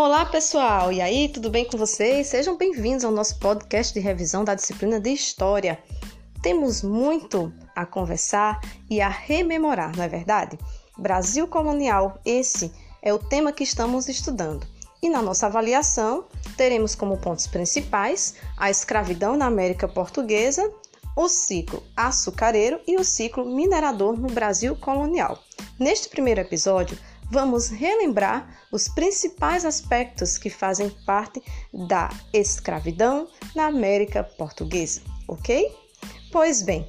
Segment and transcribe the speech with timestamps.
[0.00, 0.92] Olá, pessoal!
[0.92, 2.28] E aí, tudo bem com vocês?
[2.28, 5.76] Sejam bem-vindos ao nosso podcast de revisão da disciplina de História.
[6.40, 10.56] Temos muito a conversar e a rememorar, não é verdade?
[10.96, 12.72] Brasil colonial, esse
[13.02, 14.64] é o tema que estamos estudando.
[15.02, 16.26] E na nossa avaliação,
[16.56, 20.72] teremos como pontos principais a escravidão na América Portuguesa,
[21.16, 25.42] o ciclo açucareiro e o ciclo minerador no Brasil colonial.
[25.76, 26.96] Neste primeiro episódio,
[27.30, 31.42] vamos relembrar os principais aspectos que fazem parte
[31.88, 35.74] da escravidão na América Portuguesa, ok?
[36.32, 36.88] Pois bem,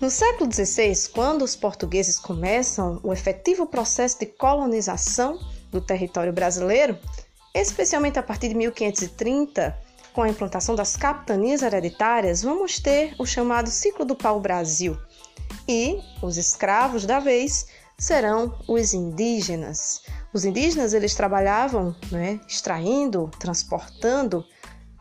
[0.00, 5.38] no século XVI, quando os portugueses começam o efetivo processo de colonização
[5.70, 6.98] do território brasileiro,
[7.54, 9.76] especialmente a partir de 1530,
[10.12, 14.96] com a implantação das capitanias hereditárias, vamos ter o chamado ciclo do pau-brasil.
[15.68, 17.66] E os escravos da vez
[18.00, 20.02] serão os indígenas.
[20.32, 24.44] Os indígenas eles trabalhavam, né, extraindo, transportando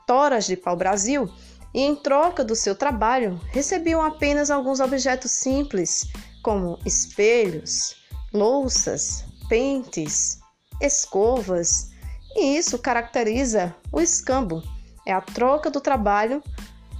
[0.06, 1.32] toras de pau-brasil
[1.74, 6.08] e em troca do seu trabalho recebiam apenas alguns objetos simples,
[6.44, 7.96] como espelhos,
[8.34, 10.40] louças, pentes,
[10.82, 11.90] escovas,
[12.36, 14.62] e isso caracteriza o escambo.
[15.06, 16.44] É a troca do trabalho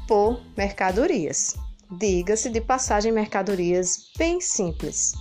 [0.08, 1.56] por mercadorias.
[1.92, 5.14] Diga-se de passagem mercadorias bem simples.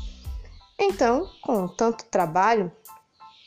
[0.78, 2.70] Então, com tanto trabalho,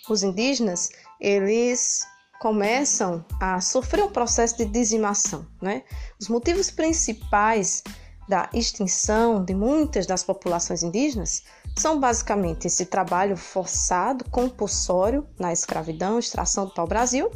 [0.10, 2.06] os indígenas eles
[2.40, 5.46] começam a sofrer um processo de dizimação.
[5.62, 5.84] Né?
[6.20, 7.84] Os motivos principais
[8.28, 11.44] da extinção de muitas das populações indígenas
[11.78, 17.32] são basicamente esse trabalho forçado, compulsório na escravidão, extração do pau-brasil,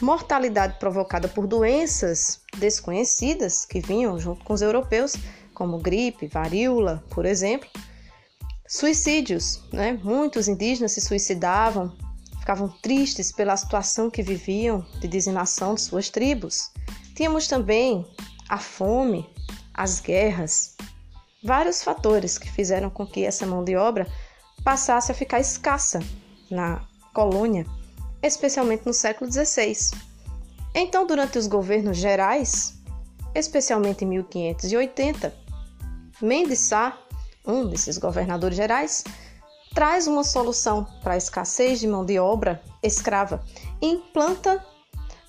[0.00, 5.14] mortalidade provocada por doenças desconhecidas que vinham junto com os europeus,
[5.54, 7.68] como gripe, varíola, por exemplo,
[8.66, 9.92] Suicídios, né?
[10.02, 11.94] Muitos indígenas se suicidavam,
[12.40, 16.70] ficavam tristes pela situação que viviam de dizimação de suas tribos.
[17.14, 18.06] Tínhamos também
[18.48, 19.28] a fome,
[19.72, 20.76] as guerras,
[21.42, 24.06] vários fatores que fizeram com que essa mão de obra
[24.64, 26.00] passasse a ficar escassa
[26.50, 26.80] na
[27.12, 27.66] colônia,
[28.22, 29.76] especialmente no século XVI.
[30.74, 32.74] Então, durante os governos gerais,
[33.34, 35.34] especialmente em 1580,
[36.22, 36.98] Mendes Sá
[37.46, 39.04] um desses governadores gerais,
[39.74, 43.42] traz uma solução para a escassez de mão de obra escrava
[43.80, 44.64] e implanta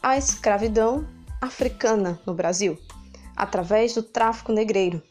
[0.01, 1.07] a escravidão
[1.41, 2.77] africana no Brasil,
[3.35, 5.01] através do tráfico negreiro.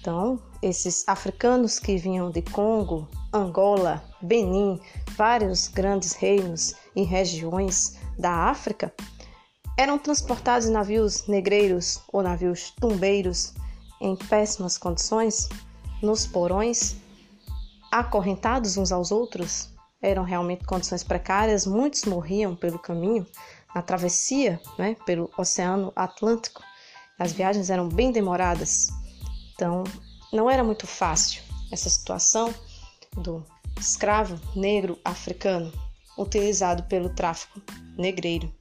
[0.00, 4.80] Então, esses africanos que vinham de Congo, Angola, Benin,
[5.16, 8.92] vários grandes reinos e regiões da África,
[9.76, 13.54] eram transportados em navios negreiros ou navios tumbeiros
[14.00, 15.48] em péssimas condições
[16.02, 16.96] nos porões,
[17.90, 19.70] acorrentados uns aos outros,
[20.02, 23.26] eram realmente condições precárias, muitos morriam pelo caminho,
[23.74, 26.62] na travessia né, pelo Oceano Atlântico.
[27.18, 28.88] As viagens eram bem demoradas,
[29.54, 29.84] então
[30.32, 32.52] não era muito fácil essa situação
[33.16, 33.44] do
[33.78, 35.72] escravo negro africano
[36.18, 37.60] utilizado pelo tráfico
[37.96, 38.52] negreiro,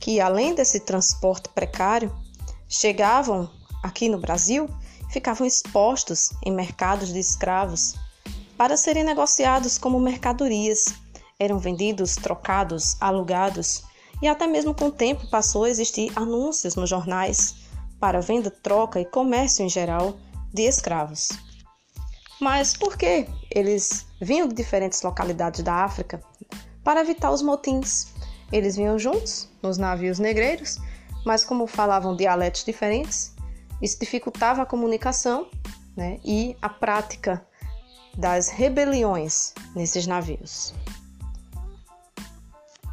[0.00, 2.14] que além desse transporte precário,
[2.68, 3.50] chegavam
[3.82, 4.68] aqui no Brasil
[5.14, 7.94] ficavam expostos em mercados de escravos
[8.58, 10.86] para serem negociados como mercadorias.
[11.38, 13.84] Eram vendidos, trocados, alugados
[14.20, 17.54] e até mesmo com o tempo passou a existir anúncios nos jornais
[18.00, 20.16] para venda, troca e comércio em geral
[20.52, 21.28] de escravos.
[22.40, 26.20] Mas por que eles vinham de diferentes localidades da África?
[26.82, 28.08] Para evitar os motins.
[28.52, 30.78] Eles vinham juntos nos navios negreiros,
[31.24, 33.33] mas como falavam dialetos diferentes,
[33.80, 35.48] isso dificultava a comunicação
[35.96, 37.46] né, e a prática
[38.16, 40.72] das rebeliões nesses navios.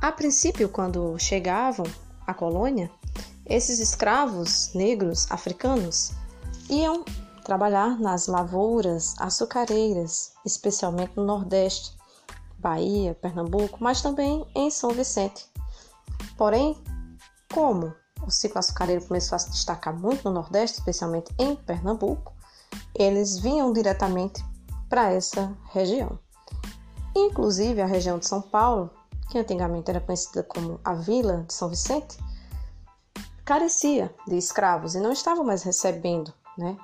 [0.01, 1.85] A princípio, quando chegavam
[2.25, 2.89] à colônia,
[3.45, 6.13] esses escravos negros africanos
[6.69, 7.03] iam
[7.43, 11.95] trabalhar nas lavouras açucareiras, especialmente no Nordeste,
[12.57, 15.45] Bahia, Pernambuco, mas também em São Vicente.
[16.37, 16.81] Porém,
[17.53, 17.93] como
[18.25, 22.33] o ciclo açucareiro começou a se destacar muito no Nordeste, especialmente em Pernambuco,
[22.95, 24.43] eles vinham diretamente
[24.89, 26.19] para essa região.
[27.15, 28.89] Inclusive a região de São Paulo,
[29.29, 32.17] que antigamente era conhecida como a Vila de São Vicente,
[33.43, 36.77] carecia de escravos e não estava mais recebendo né,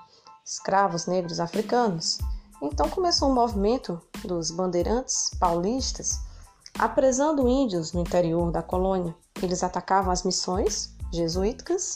[0.45, 2.17] escravos negros africanos.
[2.61, 6.19] Então começou um movimento dos bandeirantes paulistas
[6.77, 9.15] apresando índios no interior da colônia.
[9.41, 11.95] Eles atacavam as missões jesuíticas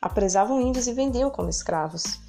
[0.00, 2.20] apresavam índios e vendiam como escravos.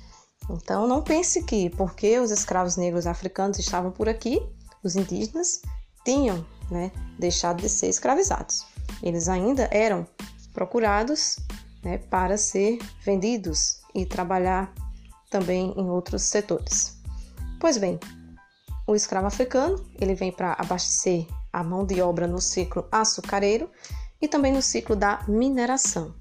[0.49, 4.41] Então não pense que porque os escravos negros africanos estavam por aqui,
[4.83, 5.61] os indígenas
[6.03, 8.65] tinham né, deixado de ser escravizados.
[9.01, 10.07] Eles ainda eram
[10.53, 11.37] procurados
[11.83, 14.73] né, para ser vendidos e trabalhar
[15.29, 16.97] também em outros setores.
[17.59, 17.99] Pois bem,
[18.87, 23.69] o escravo africano ele vem para abastecer a mão de obra no ciclo açucareiro
[24.21, 26.13] e também no ciclo da mineração.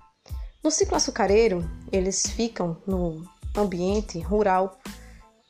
[0.62, 3.22] No ciclo açucareiro, eles ficam no
[3.56, 4.78] ambiente rural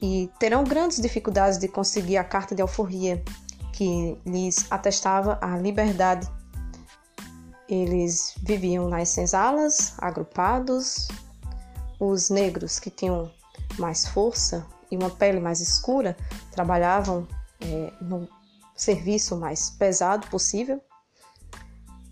[0.02, 3.22] e terão grandes dificuldades de conseguir a carta de alforria
[3.72, 6.28] que lhes atestava a liberdade.
[7.68, 11.08] Eles viviam nas senzalas, agrupados.
[11.98, 13.30] Os negros que tinham
[13.78, 16.16] mais força e uma pele mais escura
[16.50, 17.26] trabalhavam
[17.60, 18.28] é, no
[18.76, 20.80] serviço mais pesado possível.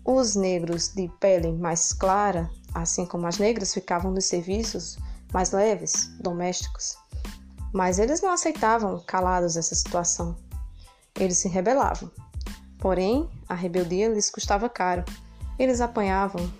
[0.05, 4.97] Os negros de pele mais clara, assim como as negras, ficavam nos serviços
[5.33, 6.97] mais leves, domésticos.
[7.73, 10.35] Mas eles não aceitavam calados essa situação.
[11.19, 12.11] Eles se rebelavam.
[12.79, 15.05] Porém, a rebeldia lhes custava caro.
[15.57, 16.51] Eles apanhavam,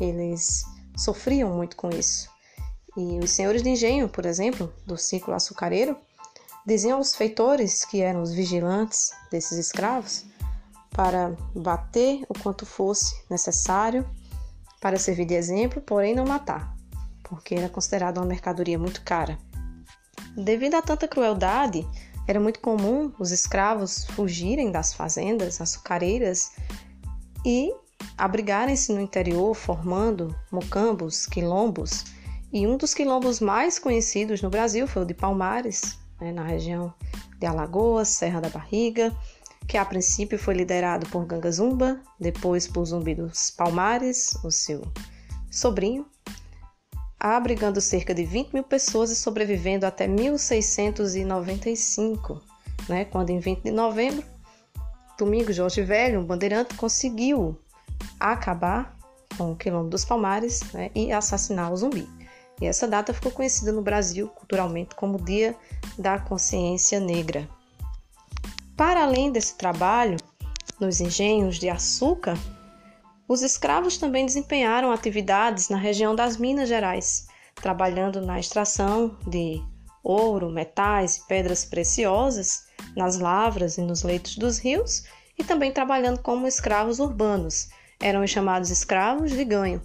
[0.00, 0.64] eles
[0.96, 2.30] sofriam muito com isso.
[2.96, 5.96] E os senhores de engenho, por exemplo, do ciclo açucareiro,
[6.66, 10.24] diziam aos feitores, que eram os vigilantes desses escravos,
[10.90, 14.08] para bater o quanto fosse necessário
[14.80, 16.76] para servir de exemplo, porém não matar,
[17.24, 19.38] porque era considerado uma mercadoria muito cara.
[20.36, 21.86] Devido a tanta crueldade,
[22.28, 26.52] era muito comum os escravos fugirem das fazendas açucareiras
[27.44, 27.72] e
[28.18, 32.04] abrigarem-se no interior, formando mocambos, quilombos.
[32.52, 36.92] E um dos quilombos mais conhecidos no Brasil foi o de Palmares, né, na região
[37.38, 39.14] de Alagoas, Serra da Barriga,
[39.66, 44.82] que a princípio foi liderado por Ganga Zumba, depois por Zumbi dos Palmares, o seu
[45.50, 46.06] sobrinho,
[47.18, 52.40] abrigando cerca de 20 mil pessoas e sobrevivendo até 1695,
[52.88, 54.24] né, quando em 20 de novembro,
[55.18, 57.58] Domingo Jorge Velho, um bandeirante, conseguiu
[58.20, 58.96] acabar
[59.36, 62.08] com o Quilombo dos Palmares né, e assassinar o zumbi.
[62.60, 65.56] E essa data ficou conhecida no Brasil culturalmente como Dia
[65.98, 67.48] da Consciência Negra.
[68.76, 70.18] Para além desse trabalho
[70.78, 72.36] nos engenhos de açúcar,
[73.26, 79.62] os escravos também desempenharam atividades na região das Minas Gerais, trabalhando na extração de
[80.04, 85.04] ouro, metais e pedras preciosas nas lavras e nos leitos dos rios
[85.38, 87.70] e também trabalhando como escravos urbanos.
[87.98, 89.80] Eram chamados escravos de ganho.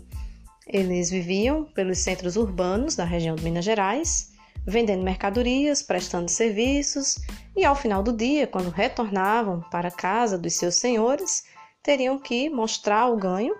[0.67, 4.30] Eles viviam pelos centros urbanos da região de Minas Gerais,
[4.65, 7.17] vendendo mercadorias, prestando serviços,
[7.55, 11.43] e ao final do dia, quando retornavam para a casa dos seus senhores,
[11.83, 13.55] teriam que mostrar o ganho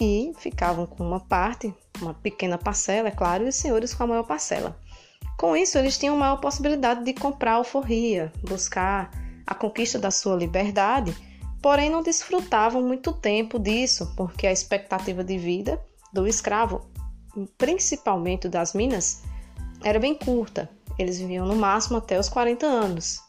[0.00, 4.06] e ficavam com uma parte, uma pequena parcela, é claro, e os senhores com a
[4.06, 4.78] maior parcela.
[5.36, 9.10] Com isso, eles tinham maior possibilidade de comprar alforria, buscar
[9.46, 11.14] a conquista da sua liberdade,
[11.60, 15.80] porém não desfrutavam muito tempo disso, porque a expectativa de vida
[16.12, 16.88] do escravo,
[17.58, 19.22] principalmente das minas,
[19.84, 20.68] era bem curta.
[20.98, 23.20] Eles viviam no máximo até os 40 anos.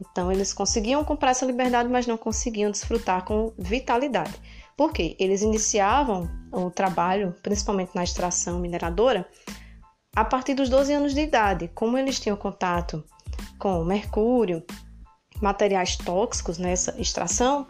[0.00, 4.34] Então, eles conseguiam comprar essa liberdade, mas não conseguiam desfrutar com vitalidade.
[4.76, 5.16] Por quê?
[5.18, 9.26] Eles iniciavam o trabalho, principalmente na extração mineradora,
[10.14, 11.70] a partir dos 12 anos de idade.
[11.74, 13.02] Como eles tinham contato
[13.58, 14.62] com mercúrio,
[15.40, 17.66] materiais tóxicos nessa extração,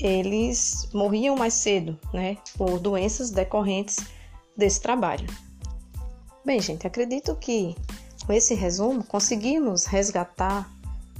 [0.00, 3.96] eles morriam mais cedo, né, por doenças decorrentes
[4.56, 5.26] desse trabalho.
[6.44, 7.76] Bem, gente, acredito que
[8.26, 10.68] com esse resumo conseguimos resgatar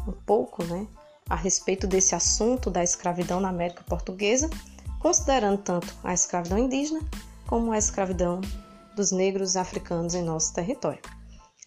[0.07, 0.87] um pouco né,
[1.29, 4.51] a respeito desse assunto da escravidão na América Portuguesa,
[4.99, 7.01] considerando tanto a escravidão indígena
[7.47, 8.41] como a escravidão
[8.97, 11.01] dos negros africanos em nosso território.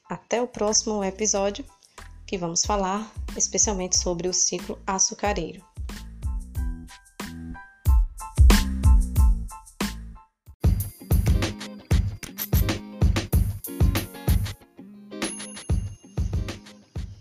[0.09, 1.65] Até o próximo episódio,
[2.27, 5.63] que vamos falar especialmente sobre o ciclo açucareiro.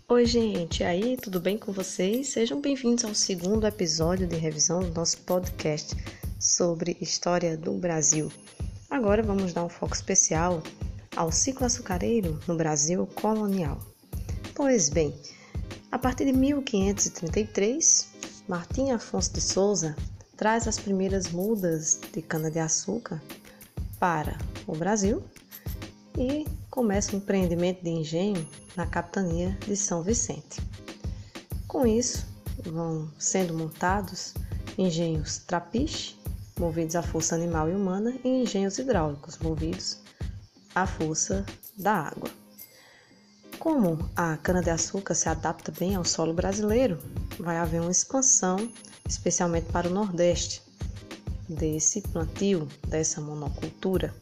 [0.07, 2.29] Oi, gente, aí, tudo bem com vocês?
[2.29, 5.95] Sejam bem-vindos ao segundo episódio de revisão do nosso podcast
[6.39, 8.31] sobre história do Brasil.
[8.87, 10.61] Agora vamos dar um foco especial
[11.15, 13.79] ao ciclo açucareiro no Brasil colonial.
[14.53, 15.11] Pois bem,
[15.91, 18.07] a partir de 1533,
[18.47, 19.95] Martim Afonso de Souza
[20.37, 23.19] traz as primeiras mudas de cana-de-açúcar
[23.99, 25.23] para o Brasil
[26.15, 26.45] e
[26.75, 30.61] começa o empreendimento de engenho na capitania de São Vicente.
[31.69, 32.27] Com isso,
[32.65, 34.33] vão sendo montados
[34.77, 36.17] engenhos trapiche,
[36.59, 39.99] movidos à força animal e humana, e engenhos hidráulicos, movidos
[40.75, 41.45] à força
[41.77, 42.29] da água.
[43.57, 46.99] Como a cana-de-açúcar se adapta bem ao solo brasileiro,
[47.39, 48.69] vai haver uma expansão,
[49.07, 50.61] especialmente para o Nordeste,
[51.47, 54.13] desse plantio, dessa monocultura.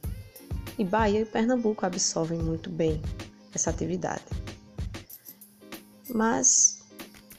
[0.78, 3.00] E Bahia e Pernambuco absorvem muito bem
[3.54, 4.24] essa atividade.
[6.10, 6.80] Mas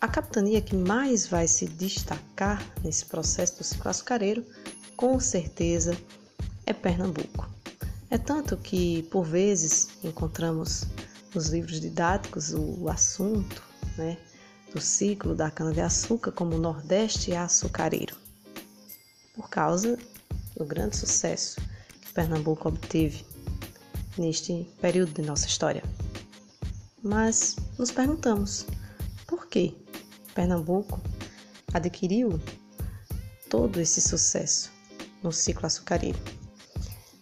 [0.01, 4.45] a capitania que mais vai se destacar nesse processo do ciclo açucareiro,
[4.97, 5.97] com certeza,
[6.65, 7.49] é Pernambuco.
[8.09, 10.85] É tanto que, por vezes, encontramos
[11.35, 13.63] nos livros didáticos o assunto
[13.99, 14.17] né,
[14.73, 18.17] do ciclo da cana-de-açúcar como Nordeste açucareiro,
[19.35, 19.99] por causa
[20.57, 21.61] do grande sucesso
[22.15, 23.25] Pernambuco obteve
[24.17, 25.83] neste período de nossa história.
[27.03, 28.67] Mas nos perguntamos
[29.27, 29.75] por que
[30.35, 31.01] Pernambuco
[31.73, 32.41] adquiriu
[33.51, 34.71] todo esse sucesso
[35.23, 36.19] no ciclo açucareiro.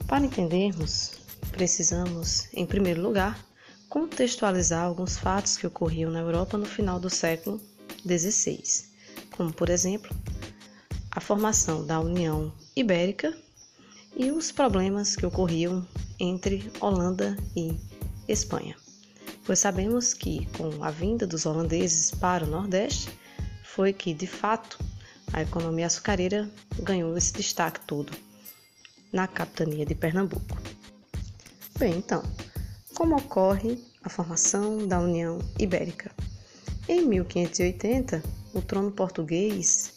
[0.07, 1.13] Para entendermos,
[1.53, 3.43] precisamos, em primeiro lugar,
[3.89, 7.61] contextualizar alguns fatos que ocorriam na Europa no final do século
[8.07, 8.63] XVI,
[9.37, 10.15] como, por exemplo,
[11.11, 13.35] a formação da União Ibérica
[14.17, 15.87] e os problemas que ocorriam
[16.19, 17.77] entre Holanda e
[18.29, 18.77] Espanha.
[19.45, 23.11] Pois sabemos que, com a vinda dos holandeses para o Nordeste,
[23.65, 24.79] foi que, de fato,
[25.33, 26.49] a economia açucareira
[26.83, 28.13] ganhou esse destaque todo
[29.13, 30.57] na capitania de Pernambuco.
[31.79, 32.23] Bem, então,
[32.95, 36.11] como ocorre a formação da União Ibérica?
[36.89, 38.23] Em 1580,
[38.55, 39.95] o trono português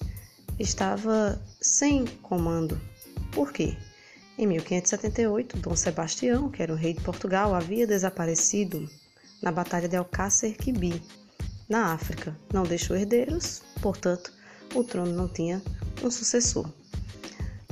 [0.57, 2.79] estava sem comando.
[3.31, 3.75] Por quê?
[4.37, 8.89] Em 1578, Dom Sebastião, que era o rei de Portugal, havia desaparecido
[9.41, 11.01] na Batalha de Alcácer Quibir,
[11.69, 12.35] na África.
[12.53, 14.33] Não deixou herdeiros, portanto,
[14.73, 15.63] o trono não tinha
[16.03, 16.69] um sucessor.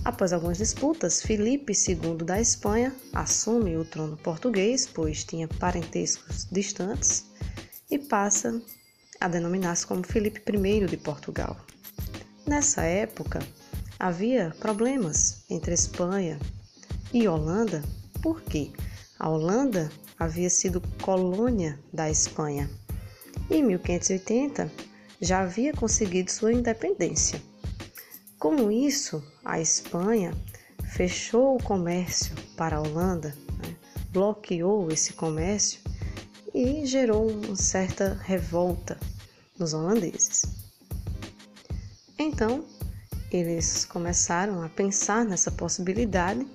[0.05, 7.25] Após algumas disputas, Filipe II da Espanha assume o trono português, pois tinha parentescos distantes,
[7.91, 8.61] e passa
[9.19, 11.57] a denominar-se como Filipe I de Portugal.
[12.45, 13.39] Nessa época,
[13.99, 16.39] havia problemas entre Espanha
[17.13, 17.83] e Holanda,
[18.21, 18.71] porque
[19.19, 22.69] a Holanda havia sido colônia da Espanha.
[23.49, 24.71] Em 1580,
[25.21, 27.41] já havia conseguido sua independência.
[28.39, 30.33] Com isso, a Espanha
[30.93, 33.75] fechou o comércio para a Holanda, né?
[34.11, 35.79] bloqueou esse comércio
[36.53, 38.99] e gerou uma certa revolta
[39.57, 40.43] nos holandeses.
[42.17, 42.65] Então,
[43.33, 46.45] eles começaram a pensar nessa possibilidade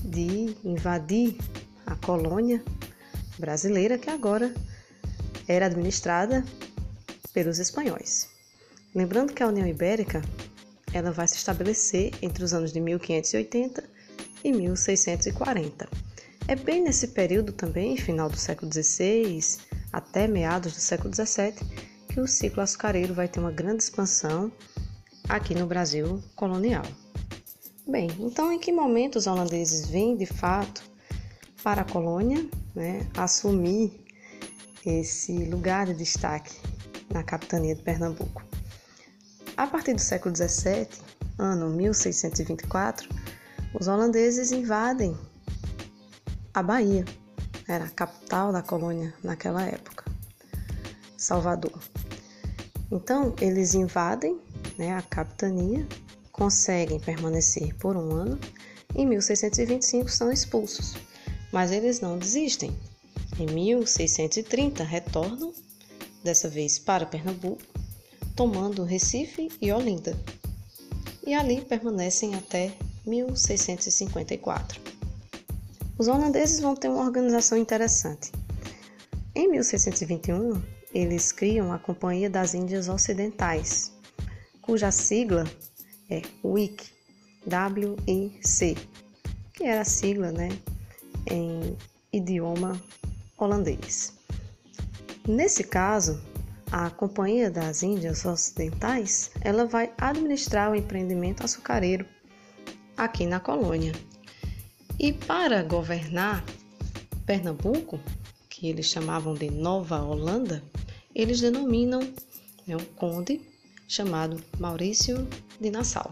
[0.00, 1.36] de invadir
[1.84, 2.62] a colônia
[3.38, 4.54] brasileira que agora
[5.48, 6.44] era administrada
[7.32, 8.28] pelos espanhóis.
[8.94, 10.22] Lembrando que a União Ibérica
[10.92, 13.84] ela vai se estabelecer entre os anos de 1580
[14.44, 15.88] e 1640.
[16.48, 19.58] É bem nesse período também, final do século XVI
[19.92, 21.54] até meados do século XVII,
[22.08, 24.52] que o ciclo açucareiro vai ter uma grande expansão
[25.28, 26.84] aqui no Brasil colonial.
[27.86, 30.82] Bem, então em que momento os holandeses vêm de fato
[31.62, 33.92] para a colônia né, assumir
[34.84, 36.54] esse lugar de destaque
[37.12, 38.44] na capitania de Pernambuco?
[39.56, 40.88] A partir do século XVII,
[41.38, 43.08] ano 1624,
[43.74, 45.16] os holandeses invadem
[46.54, 47.04] a Bahia,
[47.68, 50.04] era a capital da colônia naquela época,
[51.16, 51.78] Salvador.
[52.90, 54.40] Então, eles invadem
[54.78, 55.86] né, a capitania,
[56.32, 58.38] conseguem permanecer por um ano,
[58.94, 60.94] em 1625 são expulsos,
[61.52, 62.76] mas eles não desistem.
[63.38, 65.52] Em 1630 retornam,
[66.22, 67.62] dessa vez para Pernambuco,
[68.34, 70.18] tomando Recife e Olinda,
[71.26, 72.72] e ali permanecem até
[73.06, 74.80] 1654.
[75.98, 78.30] Os holandeses vão ter uma organização interessante.
[79.34, 80.62] Em 1621,
[80.94, 83.92] eles criam a Companhia das Índias Ocidentais,
[84.66, 85.44] cuja sigla
[86.10, 86.84] é WIC,
[87.46, 88.76] W-I-C,
[89.54, 90.48] que era a sigla né,
[91.30, 91.76] em
[92.12, 92.80] idioma
[93.38, 94.12] holandês.
[95.26, 96.20] Nesse caso,
[96.70, 102.04] a Companhia das Índias Ocidentais, ela vai administrar o empreendimento açucareiro
[102.96, 103.92] aqui na colônia.
[104.98, 106.44] E para governar
[107.24, 108.00] Pernambuco,
[108.48, 110.62] que eles chamavam de Nova Holanda,
[111.14, 112.00] eles denominam
[112.66, 113.40] né, um conde
[113.88, 115.26] chamado Maurício
[115.60, 116.10] de Nassau,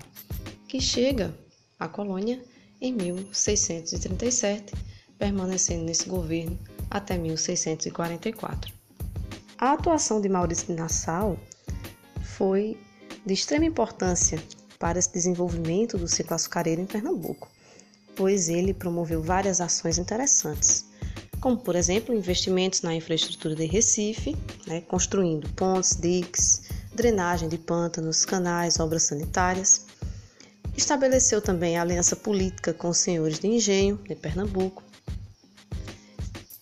[0.68, 1.34] que chega
[1.78, 2.40] à colônia
[2.80, 4.74] em 1637,
[5.18, 6.58] permanecendo nesse governo
[6.90, 8.72] até 1644.
[9.58, 11.38] A atuação de Maurício de Nassau
[12.22, 12.78] foi
[13.24, 14.42] de extrema importância
[14.78, 17.48] para esse desenvolvimento do ciclo açucareiro em Pernambuco,
[18.14, 20.84] pois ele promoveu várias ações interessantes,
[21.40, 26.63] como por exemplo investimentos na infraestrutura de Recife, né, construindo pontes, diques,
[26.94, 29.86] drenagem de pântanos, canais, obras sanitárias.
[30.76, 34.82] Estabeleceu também a aliança política com os senhores de engenho de Pernambuco.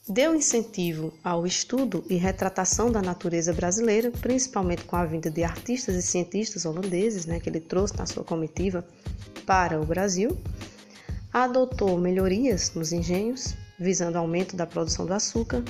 [0.09, 5.95] Deu incentivo ao estudo e retratação da natureza brasileira, principalmente com a vinda de artistas
[5.95, 8.85] e cientistas holandeses, né, que ele trouxe na sua comitiva
[9.47, 10.37] para o Brasil.
[11.33, 15.63] Adotou melhorias nos engenhos, visando aumento da produção do açúcar.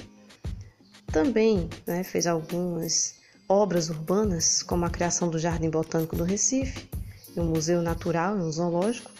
[1.06, 3.21] Também né, fez algumas
[3.52, 6.88] obras urbanas, como a criação do Jardim Botânico do Recife,
[7.36, 9.10] um museu natural e um zoológico.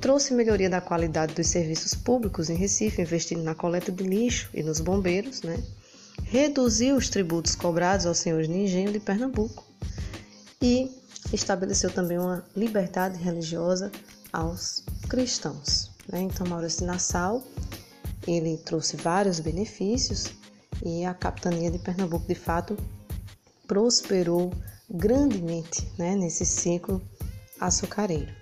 [0.00, 4.64] Trouxe melhoria da qualidade dos serviços públicos em Recife, investindo na coleta de lixo e
[4.64, 5.42] nos bombeiros.
[5.42, 5.62] Né?
[6.24, 9.64] Reduziu os tributos cobrados aos senhores de engenho de Pernambuco
[10.60, 10.90] e
[11.32, 13.92] estabeleceu também uma liberdade religiosa
[14.32, 15.92] aos cristãos.
[16.08, 16.22] Né?
[16.22, 17.44] Então, Maurício de Nassau
[18.26, 20.32] ele trouxe vários benefícios
[20.84, 22.76] e a capitania de Pernambuco, de fato,
[23.66, 24.52] prosperou
[24.88, 27.02] grandemente né, nesse ciclo
[27.60, 28.32] açucareiro.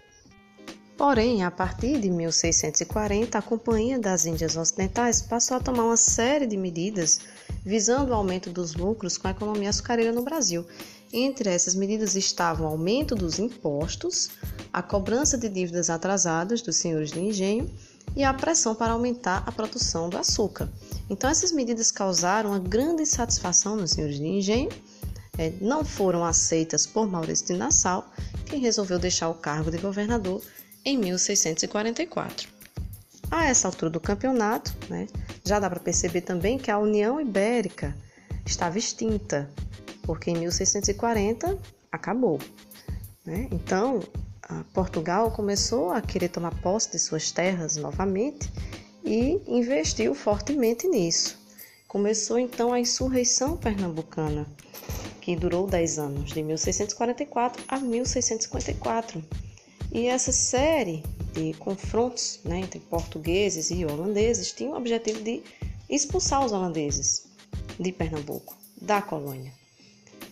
[0.97, 6.47] Porém, a partir de 1640, a Companhia das Índias Ocidentais passou a tomar uma série
[6.47, 7.19] de medidas
[7.65, 10.65] visando o aumento dos lucros com a economia açucareira no Brasil.
[11.13, 14.31] Entre essas medidas estavam o aumento dos impostos,
[14.73, 17.69] a cobrança de dívidas atrasadas dos senhores de engenho
[18.15, 20.69] e a pressão para aumentar a produção do açúcar.
[21.11, 24.71] Então, essas medidas causaram uma grande insatisfação nos senhores de engenho,
[25.39, 28.11] é, não foram aceitas por Maurício de Nassau,
[28.47, 30.43] que resolveu deixar o cargo de governador
[30.85, 32.49] em 1644.
[33.31, 35.07] A essa altura do campeonato, né,
[35.45, 37.97] já dá para perceber também que a União Ibérica
[38.47, 39.51] estava extinta,
[40.03, 41.59] porque em 1640
[41.91, 42.39] acabou.
[43.25, 43.49] Né?
[43.51, 44.01] Então,
[44.73, 48.51] Portugal começou a querer tomar posse de suas terras novamente
[49.05, 51.39] e investiu fortemente nisso.
[51.89, 54.47] Começou então a insurreição pernambucana,
[55.25, 59.25] que durou 10 anos, de 1644 a 1654.
[59.91, 65.43] E essa série de confrontos né, entre portugueses e holandeses tinha o objetivo de
[65.89, 67.25] expulsar os holandeses
[67.81, 69.51] de Pernambuco, da colônia.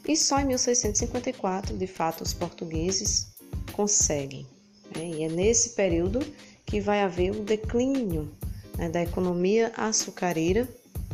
[0.06, 3.28] E só em 1654, de fato, os portugueses
[3.72, 4.46] conseguem.
[4.94, 5.06] Né?
[5.06, 6.20] E é nesse período
[6.66, 8.30] que vai haver o declínio
[8.76, 10.68] né, da economia açucareira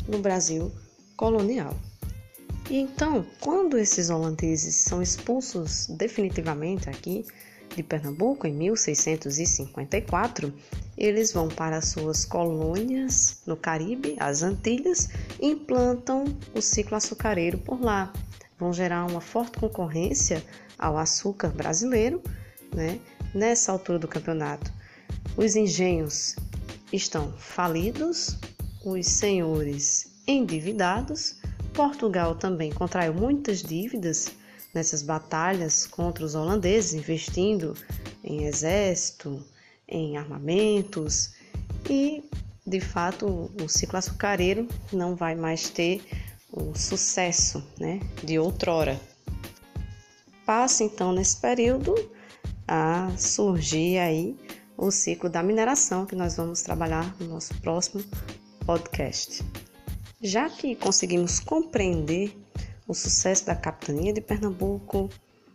[0.08, 0.72] no Brasil
[1.16, 1.76] colonial.
[2.70, 7.24] E então, quando esses holandeses são expulsos definitivamente aqui
[7.74, 10.52] de Pernambuco em 1654,
[10.96, 15.08] eles vão para suas colônias no Caribe, as Antilhas,
[15.40, 18.12] e implantam o ciclo açucareiro por lá.
[18.58, 20.44] Vão gerar uma forte concorrência
[20.78, 22.22] ao açúcar brasileiro
[22.74, 23.00] né?
[23.34, 24.72] Nessa altura do campeonato,
[25.36, 26.36] os engenhos
[26.92, 28.36] estão falidos,
[28.84, 31.37] os senhores endividados.
[31.78, 34.32] Portugal também contraiu muitas dívidas
[34.74, 37.72] nessas batalhas contra os holandeses, investindo
[38.24, 39.40] em exército,
[39.86, 41.34] em armamentos
[41.88, 42.24] e,
[42.66, 46.02] de fato, o ciclo açucareiro não vai mais ter
[46.52, 49.00] o sucesso né, de outrora.
[50.44, 51.94] Passa então nesse período
[52.66, 54.36] a surgir aí
[54.76, 58.02] o ciclo da mineração que nós vamos trabalhar no nosso próximo
[58.66, 59.44] podcast.
[60.20, 62.36] Já que conseguimos compreender
[62.88, 65.08] o sucesso da capitania de Pernambuco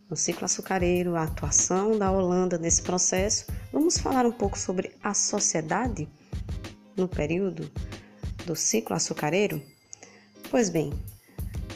[0.10, 5.14] no ciclo açucareiro, a atuação da Holanda nesse processo, vamos falar um pouco sobre a
[5.14, 6.08] sociedade
[6.96, 7.70] no período
[8.46, 9.62] do ciclo açucareiro?
[10.50, 10.94] Pois bem,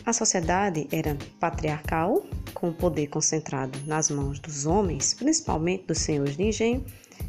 [0.06, 6.38] a sociedade era patriarcal, com o poder concentrado nas mãos dos homens, principalmente dos senhores
[6.38, 6.86] de engenho,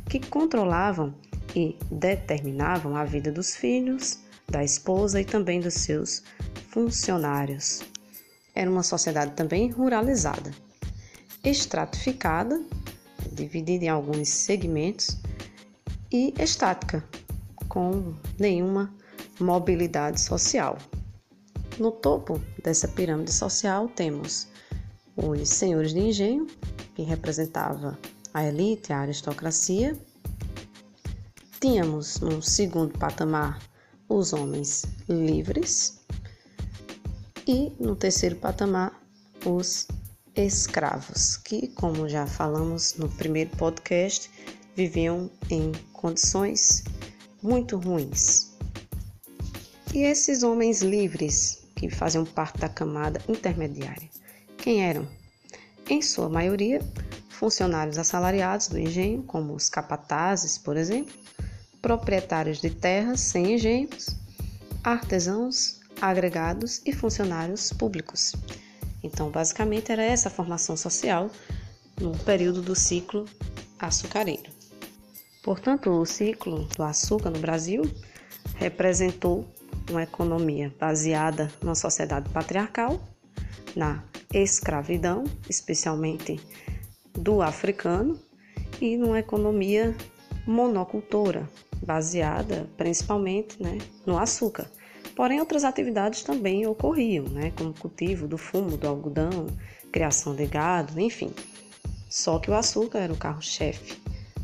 [0.09, 1.13] que controlavam
[1.57, 6.23] e determinavam a vida dos filhos, da esposa e também dos seus
[6.71, 7.83] funcionários.
[8.55, 10.51] Era uma sociedade também ruralizada,
[11.45, 12.61] estratificada,
[13.33, 15.19] dividida em alguns segmentos,
[16.11, 17.05] e estática,
[17.69, 18.93] com nenhuma
[19.39, 20.79] mobilidade social.
[21.79, 24.49] No topo dessa pirâmide social temos
[25.17, 26.47] os senhores de engenho,
[26.95, 27.99] que representava
[28.33, 29.97] a elite, a aristocracia.
[31.61, 33.61] Tínhamos no segundo patamar
[34.09, 36.01] os homens livres
[37.47, 39.01] e no terceiro patamar
[39.45, 39.87] os
[40.35, 44.31] escravos, que, como já falamos no primeiro podcast,
[44.77, 46.85] viviam em condições
[47.43, 48.53] muito ruins.
[49.95, 54.09] E esses homens livres que faziam parte da camada intermediária.
[54.59, 55.09] Quem eram?
[55.89, 56.81] Em sua maioria,
[57.31, 61.15] funcionários assalariados do engenho, como os capatazes, por exemplo,
[61.81, 64.17] proprietários de terras sem engenhos,
[64.83, 68.33] artesãos, agregados e funcionários públicos.
[69.03, 71.31] Então, basicamente, era essa a formação social
[72.01, 73.25] no período do ciclo
[73.79, 74.51] açucareiro.
[75.43, 77.83] Portanto, o ciclo do açúcar no Brasil
[78.57, 79.47] representou
[79.91, 83.01] uma economia baseada numa sociedade patriarcal,
[83.75, 86.41] na escravidão, especialmente
[87.15, 88.19] do africano,
[88.81, 89.97] e numa economia
[90.47, 91.49] monocultora,
[91.89, 94.71] baseada principalmente né, no açúcar.
[95.17, 99.47] Porém, outras atividades também ocorriam, né, como cultivo do fumo, do algodão,
[99.91, 101.33] criação de gado, enfim.
[102.11, 103.99] Só que o açúcar era o carro-chefe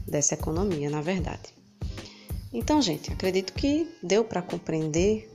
[0.09, 1.53] dessa economia, na verdade.
[2.51, 5.31] Então, gente, acredito que deu para compreender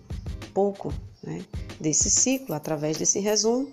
[0.52, 0.92] pouco
[1.24, 1.46] né,
[1.80, 3.72] desse ciclo através desse resumo.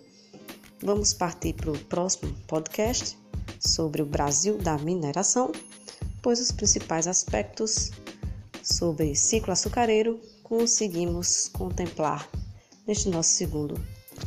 [0.83, 3.17] Vamos partir para o próximo podcast
[3.59, 5.53] sobre o Brasil da mineração,
[6.21, 7.91] pois os principais aspectos
[8.67, 12.29] sobre ciclo açucareiro conseguimos contemplar
[12.87, 13.81] neste nosso segundo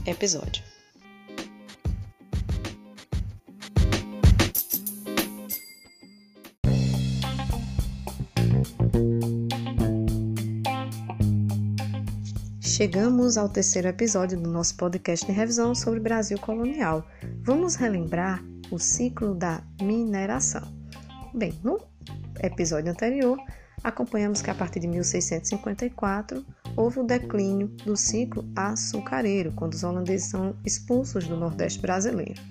[0.05, 0.63] episódio.
[12.61, 17.05] Chegamos ao terceiro episódio do nosso podcast de revisão sobre Brasil colonial.
[17.41, 20.63] Vamos relembrar o ciclo da mineração.
[21.33, 21.77] Bem, no
[22.41, 23.37] episódio anterior,
[23.83, 30.29] acompanhamos que a partir de 1654 houve o declínio do ciclo açucareiro, quando os holandeses
[30.29, 32.41] são expulsos do Nordeste brasileiro.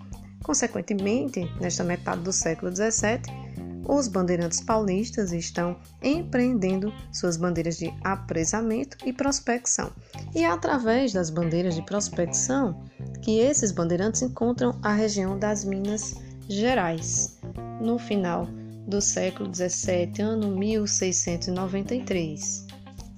[0.42, 3.48] Consequentemente, nesta metade do século XVII,
[3.88, 9.90] os bandeirantes paulistas estão empreendendo suas bandeiras de apresamento e prospecção.
[10.34, 12.84] E é através das bandeiras de prospecção
[13.22, 16.14] que esses bandeirantes encontram a região das Minas
[16.48, 17.38] Gerais,
[17.80, 18.46] no final
[18.88, 22.66] do século 17, ano 1693.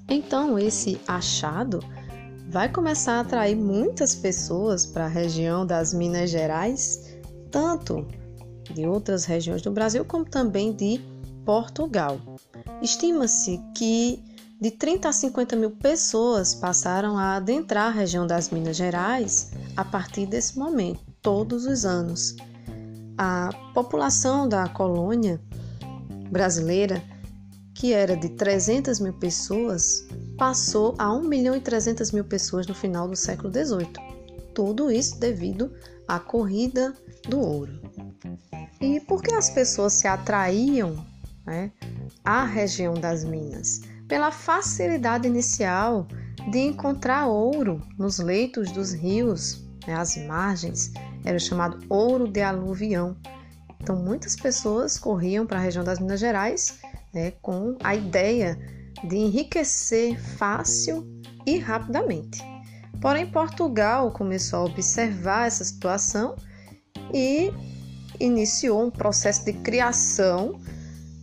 [0.09, 1.78] Então, esse achado
[2.48, 7.14] vai começar a atrair muitas pessoas para a região das Minas Gerais,
[7.52, 8.04] tanto
[8.74, 11.00] de outras regiões do Brasil, como também de
[11.44, 12.18] Portugal.
[12.83, 14.20] Estima-se que
[14.61, 19.85] de 30 a 50 mil pessoas passaram a adentrar a região das Minas Gerais a
[19.85, 22.35] partir desse momento, todos os anos.
[23.16, 25.40] A população da colônia
[26.30, 27.02] brasileira,
[27.74, 32.74] que era de 300 mil pessoas, passou a 1 milhão e 300 mil pessoas no
[32.74, 33.88] final do século XVIII.
[34.54, 35.72] Tudo isso devido
[36.06, 36.94] à corrida
[37.28, 37.80] do ouro.
[38.80, 41.04] E por que as pessoas se atraíam
[41.46, 41.70] né,
[42.24, 43.82] à região das minas?
[44.08, 46.06] Pela facilidade inicial
[46.50, 50.92] de encontrar ouro nos leitos dos rios, né, as margens,
[51.24, 53.16] era chamado ouro de aluvião.
[53.80, 56.78] Então, muitas pessoas corriam para a região das Minas Gerais
[57.12, 58.58] né, com a ideia
[59.04, 61.06] de enriquecer fácil
[61.46, 62.42] e rapidamente.
[63.00, 66.36] Porém, Portugal começou a observar essa situação
[67.14, 67.50] e
[68.18, 70.60] iniciou um processo de criação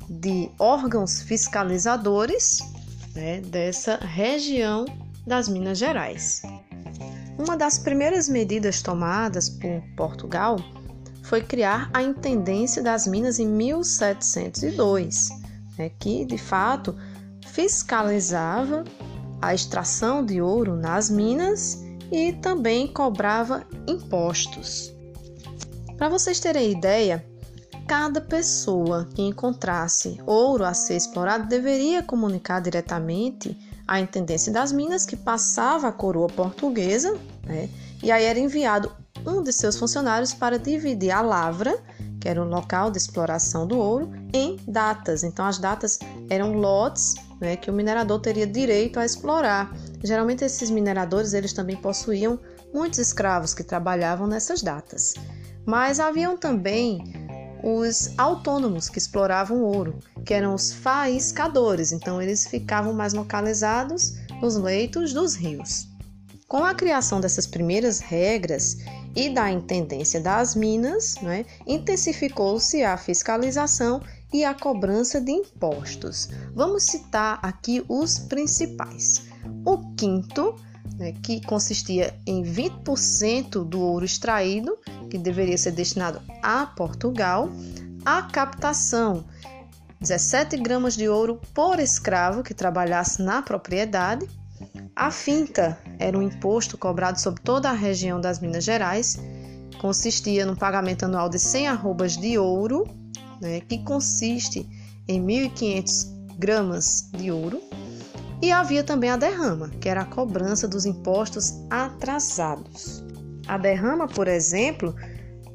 [0.10, 2.60] de órgãos fiscalizadores
[3.14, 4.86] né, dessa região
[5.26, 6.42] das Minas Gerais.
[7.38, 10.58] Uma das primeiras medidas tomadas por Portugal
[11.28, 15.28] foi criar a Intendência das Minas em 1702,
[15.78, 16.96] né, que de fato
[17.46, 18.86] fiscalizava
[19.42, 24.94] a extração de ouro nas minas e também cobrava impostos.
[25.98, 27.26] Para vocês terem ideia,
[27.86, 35.06] cada pessoa que encontrasse ouro a ser explorado deveria comunicar diretamente à Intendência das Minas
[35.06, 37.70] que passava a coroa portuguesa, né?
[38.02, 38.92] e aí era enviado
[39.28, 41.78] um de seus funcionários para dividir a lavra,
[42.20, 45.24] que era o local de exploração do ouro, em datas.
[45.24, 49.72] Então, as datas eram lotes né, que o minerador teria direito a explorar.
[50.04, 52.40] Geralmente, esses mineradores eles também possuíam
[52.74, 55.14] muitos escravos que trabalhavam nessas datas.
[55.66, 57.04] Mas haviam também
[57.64, 64.56] os autônomos que exploravam ouro, que eram os faiscadores, então eles ficavam mais localizados nos
[64.56, 65.88] leitos dos rios.
[66.48, 68.78] Com a criação dessas primeiras regras
[69.18, 74.00] e da intendência das minas, né, intensificou-se a fiscalização
[74.32, 76.30] e a cobrança de impostos.
[76.54, 79.24] Vamos citar aqui os principais.
[79.66, 80.56] O quinto
[81.00, 84.78] né, que consistia em 20% do ouro extraído,
[85.10, 87.50] que deveria ser destinado a Portugal,
[88.06, 89.26] a captação
[90.00, 94.30] 17 gramas de ouro por escravo que trabalhasse na propriedade.
[94.96, 99.18] A finta era um imposto cobrado sobre toda a região das Minas Gerais,
[99.80, 102.88] consistia no pagamento anual de 100 arrobas de ouro,
[103.42, 104.68] né, que consiste
[105.08, 106.08] em 1.500
[106.38, 107.62] gramas de ouro.
[108.42, 113.04] E havia também a derrama, que era a cobrança dos impostos atrasados.
[113.48, 114.94] A derrama, por exemplo,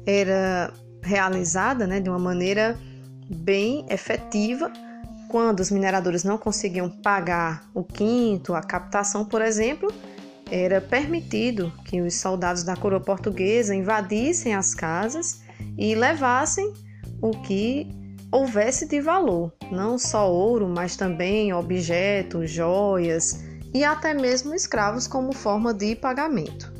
[0.05, 2.77] era realizada né, de uma maneira
[3.29, 4.71] bem efetiva.
[5.29, 9.91] Quando os mineradores não conseguiam pagar o quinto, a captação, por exemplo,
[10.55, 15.41] era permitido que os soldados da coroa portuguesa invadissem as casas
[15.75, 16.71] e levassem
[17.19, 17.87] o que
[18.31, 25.33] houvesse de valor, não só ouro, mas também objetos, joias e até mesmo escravos como
[25.33, 26.71] forma de pagamento.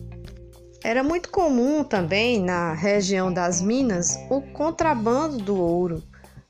[0.83, 6.03] Era muito comum também na região das Minas o contrabando do ouro.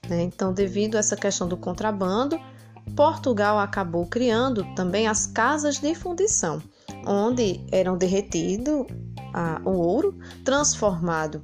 [0.10, 0.24] Né?
[0.24, 2.38] Então, devido a essa questão do contrabando,
[2.98, 6.62] Portugal acabou criando também as casas de fundição,
[7.06, 8.86] onde eram derretido
[9.34, 11.42] a, o ouro, transformado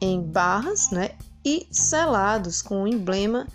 [0.00, 1.10] em barras né,
[1.44, 3.46] e selados com o emblema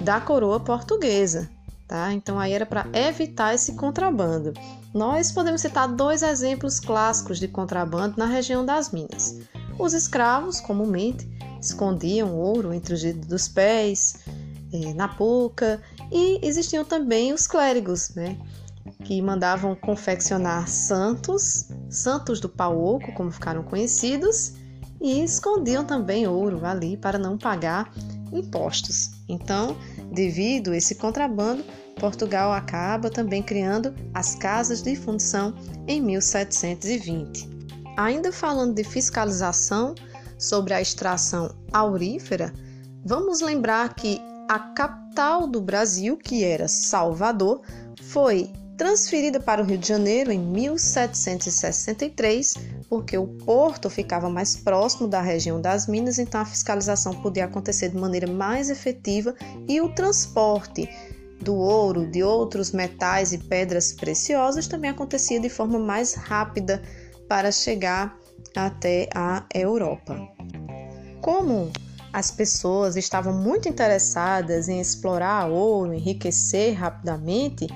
[0.00, 1.48] da coroa portuguesa.
[1.86, 2.12] Tá?
[2.12, 4.52] Então aí era para evitar esse contrabando.
[4.92, 9.38] Nós podemos citar dois exemplos clássicos de contrabando na região das Minas.
[9.78, 11.26] Os escravos, comumente,
[11.60, 14.18] escondiam ouro entre os dedos dos pés,
[14.72, 15.80] eh, na boca,
[16.10, 18.36] e existiam também os clérigos, né?
[19.04, 24.54] Que mandavam confeccionar santos, santos do pau oco, como ficaram conhecidos,
[25.00, 27.92] e escondiam também ouro ali para não pagar
[28.32, 29.12] impostos.
[29.28, 29.76] Então,
[30.12, 31.64] devido a esse contrabando,
[31.98, 35.54] Portugal acaba também criando as casas de fundição
[35.86, 37.48] em 1720.
[37.96, 39.94] Ainda falando de fiscalização
[40.38, 42.52] sobre a extração aurífera,
[43.04, 47.60] vamos lembrar que a capital do Brasil, que era Salvador,
[48.02, 52.54] foi transferida para o Rio de Janeiro em 1763,
[52.88, 57.88] porque o porto ficava mais próximo da região das minas, então a fiscalização podia acontecer
[57.88, 59.34] de maneira mais efetiva
[59.66, 60.88] e o transporte
[61.42, 66.80] do ouro, de outros metais e pedras preciosas também acontecia de forma mais rápida
[67.28, 68.16] para chegar
[68.56, 70.16] até a Europa.
[71.20, 71.72] Como
[72.12, 77.66] as pessoas estavam muito interessadas em explorar ouro, enriquecer rapidamente,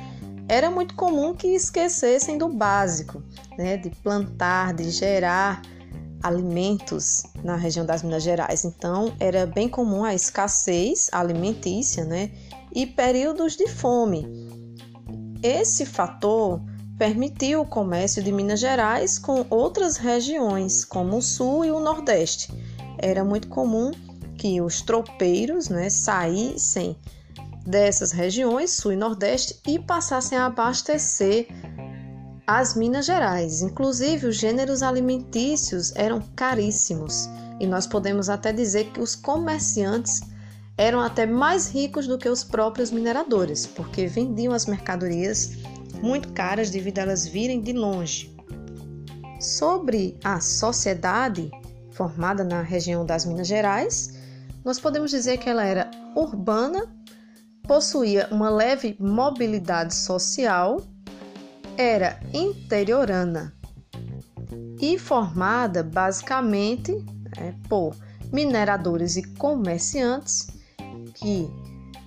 [0.49, 3.23] era muito comum que esquecessem do básico,
[3.57, 5.63] né, de plantar, de gerar
[6.23, 8.65] alimentos na região das Minas Gerais.
[8.65, 12.31] Então, era bem comum a escassez alimentícia, né,
[12.75, 14.27] e períodos de fome.
[15.43, 16.61] Esse fator
[16.97, 22.53] permitiu o comércio de Minas Gerais com outras regiões, como o Sul e o Nordeste.
[22.99, 23.91] Era muito comum
[24.37, 26.97] que os tropeiros né, saíssem
[27.67, 31.49] dessas regiões, Sul e Nordeste, e passassem a abastecer
[32.47, 33.63] as Minas Gerais.
[33.63, 37.29] Inclusive, os gêneros alimentícios eram caríssimos
[37.61, 40.21] e nós podemos até dizer que os comerciantes
[40.77, 45.53] eram até mais ricos do que os próprios mineradores, porque vendiam as mercadorias
[46.03, 48.35] muito caras devido a elas virem de longe.
[49.41, 51.51] Sobre a sociedade
[51.93, 54.19] formada na região das Minas Gerais,
[54.65, 56.93] nós podemos dizer que ela era urbana
[57.73, 60.83] possuía uma leve mobilidade social,
[61.79, 63.55] era interiorana
[64.79, 66.93] e formada basicamente
[67.35, 67.97] né, por
[68.31, 70.49] mineradores e comerciantes
[71.15, 71.49] que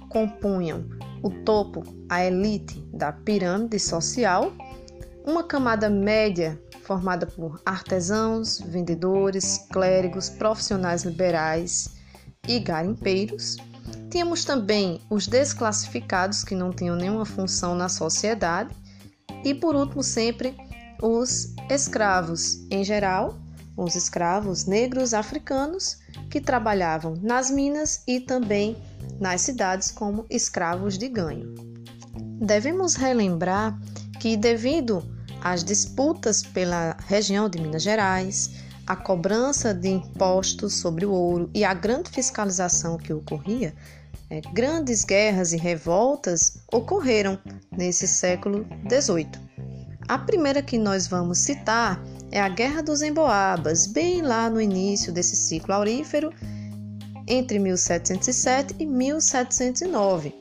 [0.09, 0.85] compunham
[1.23, 4.53] o topo, a elite da pirâmide social,
[5.25, 11.95] uma camada média formada por artesãos, vendedores, clérigos, profissionais liberais
[12.47, 13.57] e garimpeiros
[14.15, 18.73] Tínhamos também os desclassificados, que não tinham nenhuma função na sociedade.
[19.43, 20.55] E por último, sempre
[21.01, 23.37] os escravos em geral,
[23.75, 25.97] os escravos negros africanos
[26.29, 28.77] que trabalhavam nas minas e também
[29.19, 31.53] nas cidades como escravos de ganho.
[32.39, 33.77] Devemos relembrar
[34.21, 35.03] que, devido
[35.41, 38.49] às disputas pela região de Minas Gerais,
[38.87, 43.73] a cobrança de impostos sobre o ouro e a grande fiscalização que ocorria,
[44.29, 47.39] é, grandes guerras e revoltas ocorreram
[47.71, 49.27] nesse século XVIII.
[50.07, 51.99] A primeira que nós vamos citar
[52.31, 56.31] é a Guerra dos Emboabas, bem lá no início desse ciclo aurífero,
[57.27, 60.35] entre 1707 e 1709.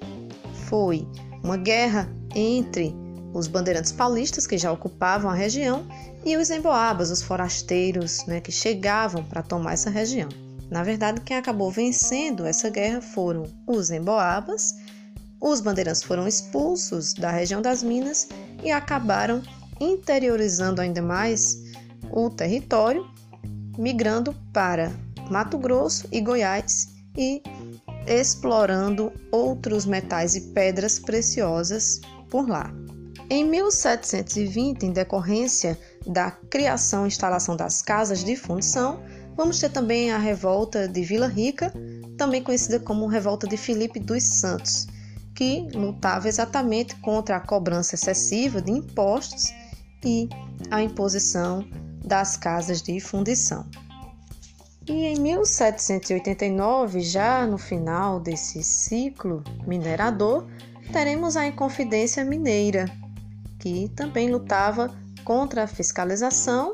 [0.66, 1.08] Foi
[1.42, 2.94] uma guerra entre
[3.34, 5.84] os bandeirantes paulistas que já ocupavam a região
[6.24, 10.28] e os emboabas, os forasteiros né, que chegavam para tomar essa região.
[10.70, 14.74] Na verdade, quem acabou vencendo essa guerra foram os emboabas.
[15.40, 18.28] Os bandeirantes foram expulsos da região das Minas
[18.62, 19.42] e acabaram
[19.80, 21.58] interiorizando ainda mais
[22.10, 23.04] o território,
[23.76, 24.92] migrando para
[25.28, 27.42] Mato Grosso e Goiás e
[28.06, 32.72] explorando outros metais e pedras preciosas por lá.
[33.30, 39.02] Em 1720, em decorrência da criação e instalação das casas de fundição,
[39.34, 41.72] vamos ter também a revolta de Vila Rica,
[42.18, 44.86] também conhecida como Revolta de Filipe dos Santos,
[45.34, 49.52] que lutava exatamente contra a cobrança excessiva de impostos
[50.04, 50.28] e
[50.70, 51.66] a imposição
[52.04, 53.66] das casas de fundição.
[54.86, 60.46] E em 1789, já no final desse ciclo minerador,
[60.92, 62.84] teremos a Inconfidência Mineira,
[63.64, 66.70] que também lutava contra a fiscalização,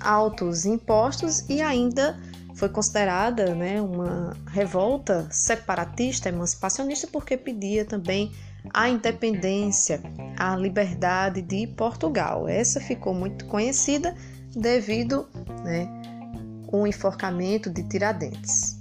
[0.00, 2.18] altos impostos e ainda
[2.54, 8.32] foi considerada né, uma revolta separatista, emancipacionista, porque pedia também
[8.72, 10.00] a independência,
[10.38, 12.48] a liberdade de Portugal.
[12.48, 14.16] Essa ficou muito conhecida
[14.56, 15.28] devido
[15.62, 15.86] né,
[16.72, 18.78] ao enforcamento de Tiradentes.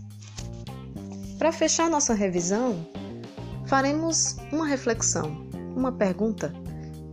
[1.38, 2.88] Para fechar nossa revisão,
[3.66, 6.63] faremos uma reflexão, uma pergunta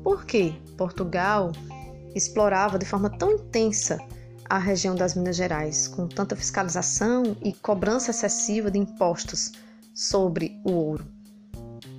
[0.03, 1.53] por que Portugal
[2.15, 3.99] explorava de forma tão intensa
[4.49, 9.53] a região das Minas Gerais, com tanta fiscalização e cobrança excessiva de impostos
[9.95, 11.07] sobre o ouro?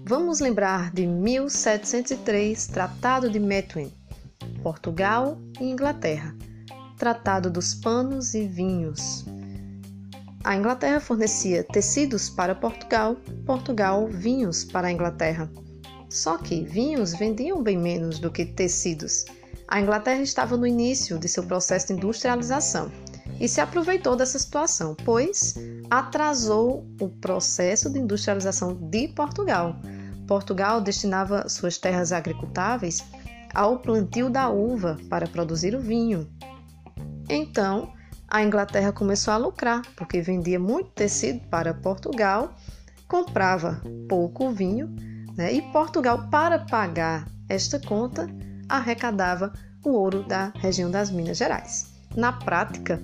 [0.05, 3.93] Vamos lembrar de 1703, Tratado de Methuen,
[4.61, 6.35] Portugal e Inglaterra,
[6.97, 9.23] Tratado dos Panos e Vinhos.
[10.43, 15.49] A Inglaterra fornecia tecidos para Portugal, Portugal vinhos para a Inglaterra.
[16.11, 19.23] Só que vinhos vendiam bem menos do que tecidos.
[19.65, 22.91] A Inglaterra estava no início de seu processo de industrialização
[23.39, 25.55] e se aproveitou dessa situação, pois
[25.89, 29.77] atrasou o processo de industrialização de Portugal.
[30.27, 33.01] Portugal destinava suas terras agricultáveis
[33.53, 36.29] ao plantio da uva para produzir o vinho.
[37.29, 37.93] Então,
[38.27, 42.53] a Inglaterra começou a lucrar, porque vendia muito tecido para Portugal,
[43.07, 44.93] comprava pouco vinho
[45.37, 45.53] né?
[45.53, 48.27] E Portugal, para pagar esta conta,
[48.67, 49.51] arrecadava
[49.83, 51.91] o ouro da região das Minas Gerais.
[52.15, 53.01] Na prática,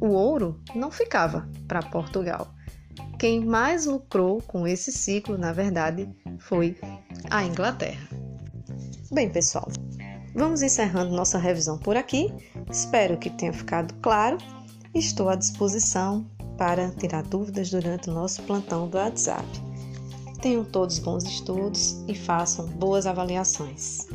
[0.00, 2.48] o ouro não ficava para Portugal.
[3.18, 6.78] Quem mais lucrou com esse ciclo, na verdade, foi
[7.28, 8.08] a Inglaterra.
[9.12, 9.68] Bem, pessoal,
[10.34, 12.32] vamos encerrando nossa revisão por aqui.
[12.70, 14.38] Espero que tenha ficado claro.
[14.94, 19.69] Estou à disposição para tirar dúvidas durante o nosso plantão do WhatsApp.
[20.40, 24.06] Tenham todos bons estudos e façam boas avaliações.